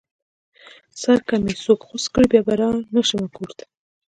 [1.01, 3.65] سر که مې څوک غوڅ کړې بيا به رانشمه کور ته